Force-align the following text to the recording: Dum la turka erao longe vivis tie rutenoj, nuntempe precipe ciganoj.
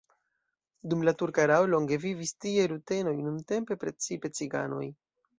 Dum 0.93 1.01
la 1.07 1.11
turka 1.17 1.43
erao 1.49 1.67
longe 1.73 1.99
vivis 2.05 2.31
tie 2.45 2.63
rutenoj, 2.71 3.13
nuntempe 3.27 3.77
precipe 3.85 4.33
ciganoj. 4.39 4.87